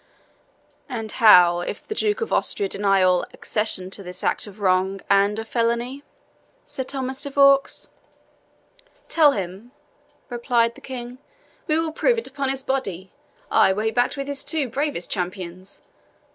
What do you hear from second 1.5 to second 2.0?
if the